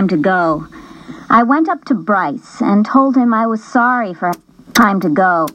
time 0.00 0.08
to 0.08 0.16
go. 0.16 0.66
I 1.28 1.42
went 1.42 1.68
up 1.68 1.84
to 1.84 1.94
Bryce 1.94 2.62
and 2.62 2.86
told 2.86 3.16
him 3.16 3.34
I 3.34 3.46
was 3.46 3.62
sorry 3.62 4.14
for 4.14 4.32
time 4.72 4.98
to 5.00 5.10
go. 5.10 5.46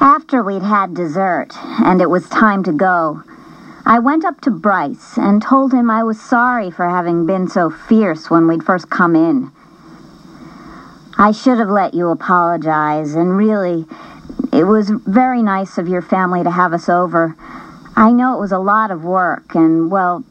After 0.00 0.42
we'd 0.42 0.64
had 0.64 0.92
dessert 0.92 1.50
and 1.62 2.02
it 2.02 2.10
was 2.10 2.28
time 2.28 2.64
to 2.64 2.72
go, 2.72 3.22
I 3.84 4.00
went 4.00 4.24
up 4.24 4.40
to 4.40 4.50
Bryce 4.50 5.16
and 5.16 5.40
told 5.40 5.72
him 5.72 5.88
I 5.88 6.02
was 6.02 6.20
sorry 6.20 6.72
for 6.72 6.88
having 6.88 7.24
been 7.24 7.46
so 7.46 7.70
fierce 7.70 8.30
when 8.30 8.48
we'd 8.48 8.64
first 8.64 8.90
come 8.90 9.14
in. 9.14 9.52
I 11.16 11.30
should 11.30 11.60
have 11.60 11.68
let 11.68 11.94
you 11.94 12.08
apologize, 12.08 13.14
and 13.14 13.36
really, 13.36 13.86
it 14.52 14.64
was 14.64 14.90
very 14.90 15.40
nice 15.40 15.78
of 15.78 15.86
your 15.86 16.02
family 16.02 16.42
to 16.42 16.50
have 16.50 16.72
us 16.72 16.88
over. 16.88 17.36
I 17.94 18.10
know 18.10 18.36
it 18.36 18.40
was 18.40 18.50
a 18.50 18.58
lot 18.58 18.90
of 18.90 19.04
work, 19.04 19.54
and, 19.54 19.88
well, 19.88 20.24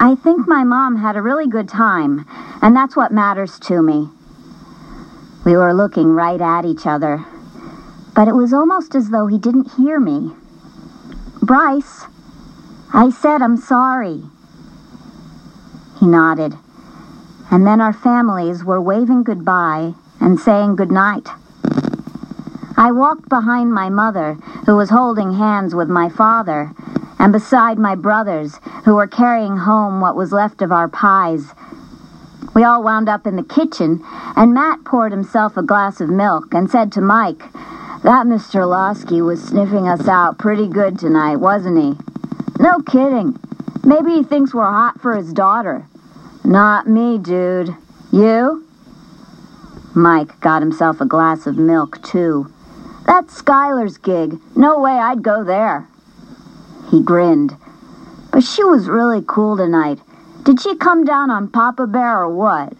I 0.00 0.14
think 0.14 0.46
my 0.46 0.62
mom 0.62 0.96
had 0.96 1.16
a 1.16 1.22
really 1.22 1.48
good 1.48 1.68
time, 1.68 2.24
and 2.62 2.74
that's 2.74 2.94
what 2.94 3.10
matters 3.10 3.58
to 3.60 3.82
me. 3.82 4.08
We 5.44 5.56
were 5.56 5.74
looking 5.74 6.14
right 6.14 6.40
at 6.40 6.64
each 6.64 6.86
other, 6.86 7.24
but 8.14 8.28
it 8.28 8.34
was 8.34 8.52
almost 8.52 8.94
as 8.94 9.10
though 9.10 9.26
he 9.26 9.38
didn't 9.38 9.72
hear 9.72 9.98
me. 9.98 10.36
Bryce, 11.42 12.04
I 12.92 13.10
said 13.10 13.42
I'm 13.42 13.56
sorry. 13.56 14.22
He 15.98 16.06
nodded, 16.06 16.56
and 17.50 17.66
then 17.66 17.80
our 17.80 17.92
families 17.92 18.62
were 18.62 18.80
waving 18.80 19.24
goodbye 19.24 19.94
and 20.20 20.38
saying 20.38 20.76
goodnight. 20.76 21.28
I 22.76 22.92
walked 22.92 23.28
behind 23.28 23.74
my 23.74 23.88
mother, 23.88 24.34
who 24.66 24.76
was 24.76 24.90
holding 24.90 25.32
hands 25.32 25.74
with 25.74 25.88
my 25.88 26.08
father, 26.08 26.72
and 27.18 27.32
beside 27.32 27.78
my 27.78 27.94
brothers, 27.94 28.58
who 28.84 28.94
were 28.94 29.06
carrying 29.06 29.56
home 29.58 30.00
what 30.00 30.16
was 30.16 30.32
left 30.32 30.62
of 30.62 30.72
our 30.72 30.88
pies. 30.88 31.52
We 32.54 32.64
all 32.64 32.82
wound 32.82 33.08
up 33.08 33.26
in 33.26 33.36
the 33.36 33.42
kitchen, 33.42 34.02
and 34.36 34.54
Matt 34.54 34.84
poured 34.84 35.12
himself 35.12 35.56
a 35.56 35.62
glass 35.62 36.00
of 36.00 36.08
milk 36.08 36.54
and 36.54 36.70
said 36.70 36.92
to 36.92 37.00
Mike, 37.00 37.52
That 38.02 38.26
Mr. 38.26 38.66
Loski 38.66 39.24
was 39.24 39.42
sniffing 39.42 39.88
us 39.88 40.08
out 40.08 40.38
pretty 40.38 40.68
good 40.68 40.98
tonight, 40.98 41.36
wasn't 41.36 41.78
he? 41.78 41.94
No 42.58 42.80
kidding. 42.80 43.38
Maybe 43.84 44.10
he 44.12 44.22
thinks 44.22 44.54
we're 44.54 44.64
hot 44.64 45.00
for 45.00 45.16
his 45.16 45.32
daughter. 45.32 45.86
Not 46.44 46.88
me, 46.88 47.18
dude. 47.18 47.76
You? 48.10 48.66
Mike 49.94 50.40
got 50.40 50.62
himself 50.62 51.00
a 51.00 51.06
glass 51.06 51.46
of 51.46 51.56
milk, 51.56 52.02
too. 52.02 52.52
That's 53.06 53.40
Skylar's 53.40 53.98
gig. 53.98 54.38
No 54.56 54.80
way 54.80 54.92
I'd 54.92 55.22
go 55.22 55.42
there. 55.44 55.88
He 56.90 57.02
grinned. 57.02 57.56
But 58.32 58.42
she 58.42 58.64
was 58.64 58.88
really 58.88 59.22
cool 59.26 59.56
tonight. 59.56 59.98
Did 60.44 60.60
she 60.60 60.76
come 60.76 61.04
down 61.04 61.30
on 61.30 61.48
Papa 61.48 61.86
Bear 61.86 62.22
or 62.22 62.34
what? 62.34 62.72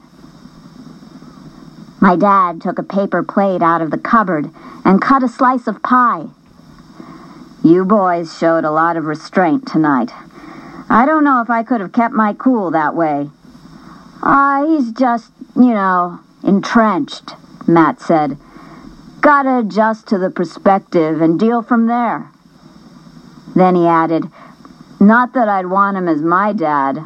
My 2.01 2.17
dad 2.17 2.61
took 2.61 2.79
a 2.79 2.83
paper 2.83 3.23
plate 3.23 3.61
out 3.61 3.83
of 3.83 3.91
the 3.91 3.99
cupboard 3.99 4.51
and 4.85 5.03
cut 5.03 5.23
a 5.23 5.29
slice 5.29 5.67
of 5.67 5.83
pie. 5.83 6.27
You 7.65 7.85
boys 7.85 8.39
showed 8.39 8.65
a 8.65 8.71
lot 8.71 8.97
of 8.97 9.05
restraint 9.05 9.67
tonight. 9.67 10.13
I 10.89 11.05
don't 11.05 11.25
know 11.25 11.43
if 11.43 11.51
I 11.51 11.63
could 11.63 11.81
have 11.81 11.93
kept 11.93 12.15
my 12.15 12.33
cool 12.33 12.71
that 12.71 12.95
way. 12.95 13.31
Ah, 14.23 14.63
uh, 14.63 14.67
he's 14.67 14.93
just, 14.93 15.33
you 15.55 15.75
know, 15.75 16.21
entrenched, 16.43 17.35
Matt 17.67 18.01
said. 18.01 18.39
Gotta 19.21 19.59
adjust 19.59 20.07
to 20.09 20.19
the 20.19 20.31
perspective 20.31 21.21
and 21.21 21.39
deal 21.39 21.63
from 21.63 21.89
there. 21.89 22.31
Then 23.59 23.75
he 23.75 23.89
added, 23.89 24.31
Not 25.01 25.33
that 25.33 25.49
I'd 25.49 25.67
want 25.67 25.97
him 25.97 26.07
as 26.07 26.23
my 26.23 26.53
dad. 26.53 27.05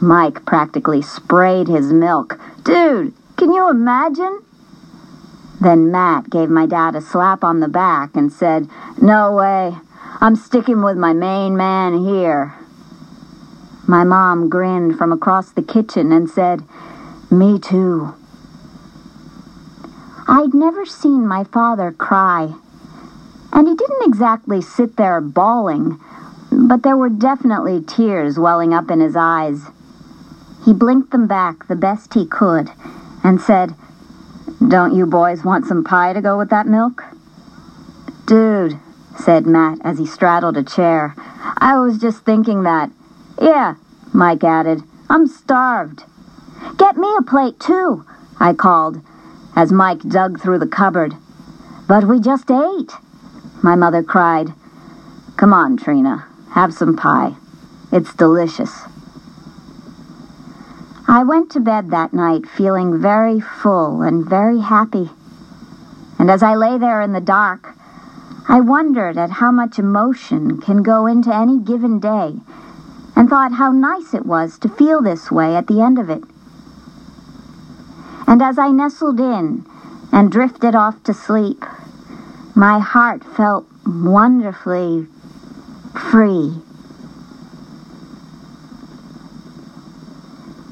Mike 0.00 0.44
practically 0.44 1.02
sprayed 1.02 1.66
his 1.66 1.92
milk. 1.92 2.38
Dude, 2.62 3.12
can 3.36 3.52
you 3.52 3.68
imagine? 3.68 4.44
Then 5.60 5.90
Matt 5.90 6.30
gave 6.30 6.48
my 6.48 6.66
dad 6.66 6.94
a 6.94 7.00
slap 7.00 7.42
on 7.42 7.58
the 7.58 7.66
back 7.66 8.14
and 8.14 8.32
said, 8.32 8.68
No 9.00 9.32
way. 9.32 9.78
I'm 10.20 10.36
sticking 10.36 10.80
with 10.80 10.96
my 10.96 11.12
main 11.12 11.56
man 11.56 12.04
here. 12.04 12.54
My 13.88 14.04
mom 14.04 14.48
grinned 14.48 14.96
from 14.96 15.10
across 15.10 15.50
the 15.50 15.62
kitchen 15.62 16.12
and 16.12 16.30
said, 16.30 16.62
Me 17.32 17.58
too. 17.58 18.14
I'd 20.28 20.54
never 20.54 20.86
seen 20.86 21.26
my 21.26 21.42
father 21.42 21.90
cry. 21.90 22.54
And 23.52 23.68
he 23.68 23.74
didn't 23.74 24.06
exactly 24.08 24.60
sit 24.62 24.96
there 24.96 25.20
bawling, 25.20 26.00
but 26.50 26.82
there 26.82 26.96
were 26.96 27.08
definitely 27.08 27.82
tears 27.82 28.38
welling 28.38 28.72
up 28.72 28.90
in 28.90 29.00
his 29.00 29.14
eyes. 29.16 29.66
He 30.64 30.72
blinked 30.72 31.10
them 31.10 31.26
back 31.26 31.66
the 31.66 31.76
best 31.76 32.14
he 32.14 32.26
could 32.26 32.70
and 33.22 33.40
said, 33.40 33.74
Don't 34.66 34.94
you 34.94 35.06
boys 35.06 35.44
want 35.44 35.66
some 35.66 35.84
pie 35.84 36.12
to 36.12 36.20
go 36.20 36.38
with 36.38 36.50
that 36.50 36.66
milk? 36.66 37.04
Dude, 38.26 38.78
said 39.18 39.46
Matt 39.46 39.78
as 39.84 39.98
he 39.98 40.06
straddled 40.06 40.56
a 40.56 40.62
chair, 40.62 41.14
I 41.58 41.78
was 41.78 41.98
just 41.98 42.24
thinking 42.24 42.62
that. 42.62 42.90
Yeah, 43.40 43.74
Mike 44.12 44.44
added, 44.44 44.82
I'm 45.10 45.26
starved. 45.26 46.04
Get 46.78 46.96
me 46.96 47.08
a 47.18 47.22
plate, 47.22 47.58
too, 47.58 48.06
I 48.38 48.54
called, 48.54 49.00
as 49.56 49.72
Mike 49.72 50.00
dug 50.00 50.40
through 50.40 50.60
the 50.60 50.66
cupboard. 50.66 51.14
But 51.88 52.04
we 52.04 52.20
just 52.20 52.50
ate. 52.50 52.92
My 53.62 53.76
mother 53.76 54.02
cried, 54.02 54.52
Come 55.36 55.52
on, 55.52 55.76
Trina, 55.76 56.26
have 56.50 56.74
some 56.74 56.96
pie. 56.96 57.34
It's 57.92 58.12
delicious. 58.12 58.82
I 61.06 61.22
went 61.22 61.50
to 61.52 61.60
bed 61.60 61.90
that 61.90 62.12
night 62.12 62.46
feeling 62.48 63.00
very 63.00 63.38
full 63.38 64.02
and 64.02 64.28
very 64.28 64.60
happy. 64.60 65.10
And 66.18 66.30
as 66.30 66.42
I 66.42 66.54
lay 66.54 66.76
there 66.78 67.00
in 67.00 67.12
the 67.12 67.20
dark, 67.20 67.74
I 68.48 68.60
wondered 68.60 69.16
at 69.16 69.30
how 69.30 69.52
much 69.52 69.78
emotion 69.78 70.60
can 70.60 70.82
go 70.82 71.06
into 71.06 71.34
any 71.34 71.58
given 71.58 72.00
day 72.00 72.36
and 73.14 73.28
thought 73.28 73.52
how 73.52 73.70
nice 73.70 74.14
it 74.14 74.26
was 74.26 74.58
to 74.58 74.68
feel 74.68 75.00
this 75.00 75.30
way 75.30 75.54
at 75.54 75.68
the 75.68 75.80
end 75.80 75.98
of 75.98 76.10
it. 76.10 76.24
And 78.26 78.42
as 78.42 78.58
I 78.58 78.70
nestled 78.70 79.20
in 79.20 79.66
and 80.10 80.32
drifted 80.32 80.74
off 80.74 81.02
to 81.04 81.14
sleep, 81.14 81.64
my 82.54 82.78
heart 82.78 83.24
felt 83.24 83.66
wonderfully 83.86 85.06
free. 85.94 86.54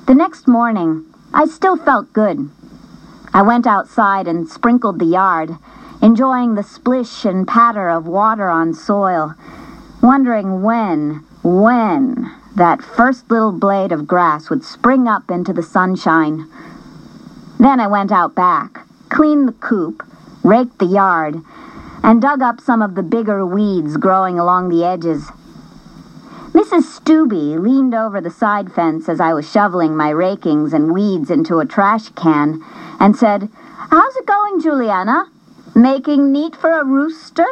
The 0.06 0.14
next 0.14 0.46
morning, 0.46 1.06
I 1.32 1.46
still 1.46 1.76
felt 1.76 2.12
good. 2.12 2.50
I 3.32 3.42
went 3.42 3.66
outside 3.66 4.26
and 4.26 4.48
sprinkled 4.48 4.98
the 4.98 5.04
yard, 5.04 5.56
enjoying 6.02 6.54
the 6.54 6.62
splish 6.62 7.24
and 7.24 7.46
patter 7.46 7.88
of 7.88 8.06
water 8.06 8.48
on 8.48 8.74
soil, 8.74 9.34
wondering 10.02 10.62
when, 10.62 11.24
when 11.42 12.30
that 12.56 12.82
first 12.82 13.30
little 13.30 13.52
blade 13.52 13.92
of 13.92 14.06
grass 14.06 14.50
would 14.50 14.64
spring 14.64 15.06
up 15.06 15.30
into 15.30 15.52
the 15.52 15.62
sunshine. 15.62 16.46
Then 17.58 17.78
I 17.78 17.86
went 17.86 18.10
out 18.10 18.34
back, 18.34 18.86
cleaned 19.08 19.46
the 19.46 19.52
coop, 19.52 20.04
raked 20.42 20.78
the 20.78 20.86
yard, 20.86 21.42
and 22.02 22.22
dug 22.22 22.42
up 22.42 22.60
some 22.60 22.82
of 22.82 22.94
the 22.94 23.02
bigger 23.02 23.44
weeds 23.44 23.96
growing 23.96 24.38
along 24.38 24.68
the 24.68 24.84
edges. 24.84 25.30
Mrs. 26.52 26.82
Stueby 26.82 27.60
leaned 27.60 27.94
over 27.94 28.20
the 28.20 28.30
side 28.30 28.72
fence 28.72 29.08
as 29.08 29.20
I 29.20 29.32
was 29.32 29.50
shoveling 29.50 29.96
my 29.96 30.10
rakings 30.10 30.72
and 30.72 30.92
weeds 30.92 31.30
into 31.30 31.60
a 31.60 31.66
trash 31.66 32.08
can 32.10 32.64
and 32.98 33.16
said, 33.16 33.48
How's 33.90 34.16
it 34.16 34.26
going, 34.26 34.60
Julianna? 34.60 35.30
Making 35.74 36.32
neat 36.32 36.56
for 36.56 36.70
a 36.70 36.84
rooster? 36.84 37.46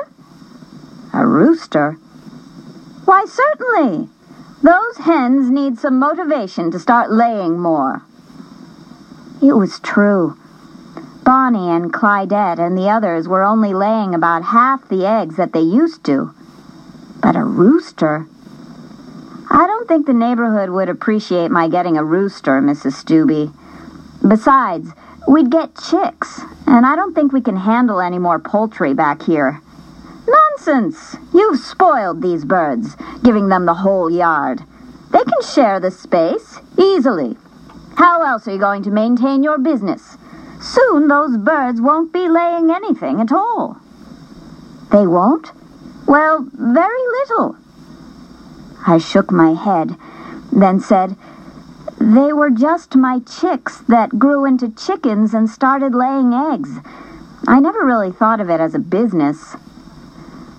A 1.12 1.26
rooster? 1.26 1.92
Why, 3.04 3.24
certainly. 3.24 4.08
Those 4.62 4.96
hens 4.98 5.50
need 5.50 5.78
some 5.78 5.98
motivation 5.98 6.70
to 6.72 6.78
start 6.78 7.10
laying 7.10 7.58
more. 7.60 8.02
It 9.40 9.52
was 9.52 9.78
true. 9.80 10.36
Bonnie 11.28 11.68
and 11.68 11.92
Clydette 11.92 12.58
and 12.58 12.78
the 12.78 12.88
others 12.88 13.28
were 13.28 13.42
only 13.42 13.74
laying 13.74 14.14
about 14.14 14.44
half 14.44 14.88
the 14.88 15.04
eggs 15.04 15.36
that 15.36 15.52
they 15.52 15.60
used 15.60 16.02
to. 16.04 16.32
But 17.20 17.36
a 17.36 17.44
rooster? 17.44 18.26
I 19.50 19.66
don't 19.66 19.86
think 19.86 20.06
the 20.06 20.14
neighborhood 20.14 20.70
would 20.70 20.88
appreciate 20.88 21.50
my 21.50 21.68
getting 21.68 21.98
a 21.98 22.02
rooster, 22.02 22.62
Mrs. 22.62 23.04
Stueby. 23.04 23.52
Besides, 24.26 24.92
we'd 25.28 25.50
get 25.50 25.76
chicks, 25.76 26.40
and 26.66 26.86
I 26.86 26.96
don't 26.96 27.14
think 27.14 27.34
we 27.34 27.42
can 27.42 27.58
handle 27.58 28.00
any 28.00 28.18
more 28.18 28.38
poultry 28.38 28.94
back 28.94 29.20
here. 29.20 29.60
Nonsense! 30.26 31.14
You've 31.34 31.60
spoiled 31.60 32.22
these 32.22 32.46
birds, 32.46 32.96
giving 33.22 33.50
them 33.50 33.66
the 33.66 33.74
whole 33.74 34.08
yard. 34.08 34.62
They 35.10 35.24
can 35.24 35.42
share 35.42 35.78
the 35.78 35.90
space, 35.90 36.58
easily. 36.78 37.36
How 37.96 38.22
else 38.22 38.48
are 38.48 38.52
you 38.52 38.58
going 38.58 38.82
to 38.84 38.90
maintain 38.90 39.42
your 39.42 39.58
business? 39.58 40.16
Soon 40.60 41.08
those 41.08 41.36
birds 41.36 41.80
won't 41.80 42.12
be 42.12 42.28
laying 42.28 42.70
anything 42.70 43.20
at 43.20 43.32
all. 43.32 43.78
They 44.90 45.06
won't? 45.06 45.52
Well, 46.06 46.46
very 46.52 47.06
little. 47.20 47.56
I 48.86 48.98
shook 48.98 49.30
my 49.30 49.52
head, 49.52 49.96
then 50.50 50.80
said, 50.80 51.16
They 52.00 52.32
were 52.32 52.50
just 52.50 52.96
my 52.96 53.20
chicks 53.20 53.78
that 53.88 54.18
grew 54.18 54.44
into 54.44 54.70
chickens 54.70 55.34
and 55.34 55.48
started 55.48 55.94
laying 55.94 56.32
eggs. 56.32 56.70
I 57.46 57.60
never 57.60 57.84
really 57.84 58.12
thought 58.12 58.40
of 58.40 58.50
it 58.50 58.60
as 58.60 58.74
a 58.74 58.78
business. 58.78 59.56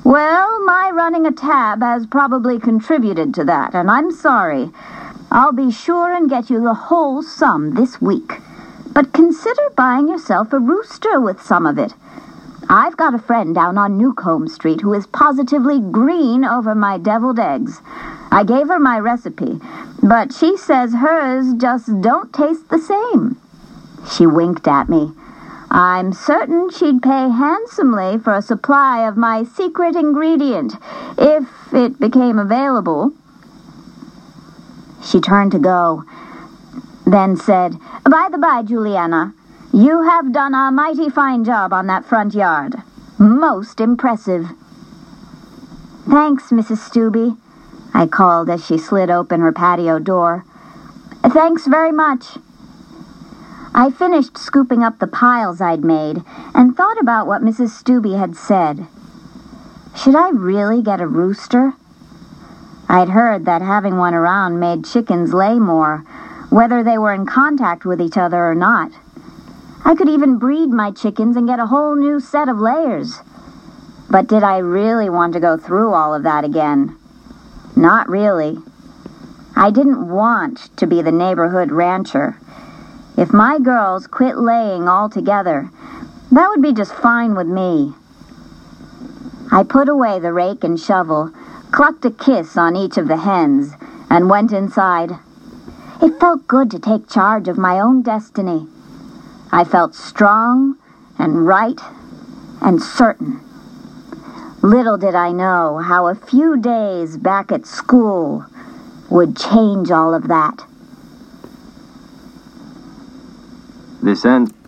Well, 0.03 0.63
my 0.63 0.91
running 0.93 1.25
a 1.25 1.31
tab 1.31 1.81
has 1.81 2.07
probably 2.07 2.59
contributed 2.59 3.33
to 3.35 3.43
that, 3.45 3.73
and 3.73 3.91
I'm 3.91 4.11
sorry. 4.11 4.71
I'll 5.31 5.51
be 5.51 5.71
sure 5.71 6.13
and 6.13 6.29
get 6.29 6.49
you 6.49 6.61
the 6.61 6.73
whole 6.73 7.21
sum 7.21 7.75
this 7.75 8.01
week. 8.01 8.39
But 8.93 9.13
consider 9.13 9.69
buying 9.75 10.07
yourself 10.07 10.51
a 10.51 10.59
rooster 10.59 11.19
with 11.19 11.41
some 11.41 11.65
of 11.65 11.77
it. 11.77 11.93
I've 12.69 12.97
got 12.97 13.15
a 13.15 13.19
friend 13.19 13.55
down 13.55 13.77
on 13.77 13.97
Newcomb 13.97 14.47
Street 14.47 14.81
who 14.81 14.93
is 14.93 15.07
positively 15.07 15.79
green 15.79 16.45
over 16.45 16.75
my 16.75 16.97
deviled 16.97 17.39
eggs. 17.39 17.81
I 18.31 18.43
gave 18.43 18.67
her 18.67 18.79
my 18.79 18.99
recipe, 18.99 19.59
but 20.03 20.33
she 20.33 20.55
says 20.55 20.93
hers 20.93 21.53
just 21.55 22.01
don't 22.01 22.31
taste 22.31 22.69
the 22.69 22.77
same. 22.77 23.37
She 24.07 24.27
winked 24.27 24.67
at 24.67 24.87
me. 24.87 25.13
I'm 25.71 26.13
certain 26.13 26.69
she'd 26.69 27.01
pay 27.01 27.29
handsomely 27.29 28.17
for 28.17 28.33
a 28.33 28.41
supply 28.41 29.07
of 29.07 29.17
my 29.17 29.43
secret 29.43 29.95
ingredient, 29.95 30.75
if 31.17 31.73
it 31.73 31.99
became 31.99 32.39
available. 32.39 33.13
She 35.03 35.19
turned 35.19 35.51
to 35.53 35.59
go, 35.59 36.03
then 37.13 37.35
said, 37.35 37.77
By 38.09 38.27
the 38.31 38.37
by, 38.37 38.63
Julianna, 38.63 39.33
you 39.73 40.03
have 40.03 40.33
done 40.33 40.53
a 40.53 40.71
mighty 40.71 41.09
fine 41.09 41.43
job 41.43 41.73
on 41.73 41.87
that 41.87 42.05
front 42.05 42.33
yard. 42.33 42.75
Most 43.17 43.79
impressive. 43.79 44.47
Thanks, 46.09 46.51
Mrs. 46.51 46.77
Stueby, 46.77 47.37
I 47.93 48.07
called 48.07 48.49
as 48.49 48.65
she 48.65 48.77
slid 48.77 49.09
open 49.09 49.41
her 49.41 49.51
patio 49.51 49.99
door. 49.99 50.45
Thanks 51.23 51.67
very 51.67 51.91
much. 51.91 52.37
I 53.73 53.91
finished 53.91 54.37
scooping 54.37 54.83
up 54.83 54.99
the 54.99 55.07
piles 55.07 55.61
I'd 55.61 55.83
made 55.83 56.23
and 56.55 56.75
thought 56.75 56.99
about 56.99 57.27
what 57.27 57.43
Mrs. 57.43 57.69
Stueby 57.69 58.17
had 58.17 58.35
said. 58.35 58.87
Should 59.95 60.15
I 60.15 60.29
really 60.29 60.81
get 60.81 61.01
a 61.01 61.07
rooster? 61.07 61.73
I'd 62.87 63.09
heard 63.09 63.45
that 63.45 63.61
having 63.61 63.97
one 63.97 64.15
around 64.15 64.59
made 64.59 64.85
chickens 64.85 65.33
lay 65.33 65.59
more, 65.59 66.03
whether 66.49 66.83
they 66.83 66.97
were 66.97 67.13
in 67.13 67.25
contact 67.25 67.85
with 67.85 68.01
each 68.01 68.17
other 68.17 68.37
or 68.37 68.55
not. 68.55 68.91
I 69.85 69.95
could 69.95 70.09
even 70.09 70.39
breed 70.39 70.69
my 70.69 70.91
chickens 70.91 71.37
and 71.37 71.47
get 71.47 71.59
a 71.59 71.67
whole 71.67 71.95
new 71.95 72.19
set 72.19 72.49
of 72.49 72.59
layers. 72.59 73.19
But 74.09 74.27
did 74.27 74.43
I 74.43 74.57
really 74.57 75.09
want 75.09 75.33
to 75.33 75.39
go 75.39 75.57
through 75.57 75.93
all 75.93 76.13
of 76.13 76.23
that 76.23 76.43
again? 76.43 76.97
Not 77.75 78.09
really. 78.09 78.57
I 79.55 79.71
didn't 79.71 80.09
want 80.09 80.75
to 80.77 80.87
be 80.87 81.01
the 81.01 81.11
neighborhood 81.11 81.71
rancher. 81.71 82.37
If 83.17 83.33
my 83.33 83.59
girls 83.59 84.07
quit 84.07 84.37
laying 84.37 84.87
altogether, 84.87 85.69
that 86.31 86.49
would 86.49 86.61
be 86.61 86.73
just 86.73 86.93
fine 86.93 87.35
with 87.35 87.47
me. 87.47 87.93
I 89.51 89.63
put 89.63 89.89
away 89.89 90.19
the 90.19 90.33
rake 90.33 90.63
and 90.63 90.79
shovel, 90.79 91.31
clucked 91.71 92.05
a 92.05 92.11
kiss 92.11 92.57
on 92.57 92.75
each 92.75 92.97
of 92.97 93.07
the 93.07 93.17
hens, 93.17 93.73
and 94.09 94.29
went 94.29 94.51
inside. 94.51 95.11
It 96.01 96.19
felt 96.19 96.47
good 96.47 96.71
to 96.71 96.79
take 96.79 97.09
charge 97.09 97.47
of 97.47 97.57
my 97.57 97.79
own 97.79 98.01
destiny. 98.01 98.67
I 99.51 99.63
felt 99.63 99.95
strong 99.95 100.77
and 101.17 101.45
right 101.45 101.79
and 102.61 102.81
certain. 102.81 103.41
Little 104.61 104.97
did 104.97 105.15
I 105.15 105.31
know 105.31 105.77
how 105.77 106.07
a 106.07 106.15
few 106.15 106.57
days 106.57 107.17
back 107.17 107.51
at 107.51 107.65
school 107.65 108.45
would 109.09 109.35
change 109.35 109.91
all 109.91 110.13
of 110.13 110.27
that. 110.27 110.65
This 114.01 114.23
ends. 114.25 114.58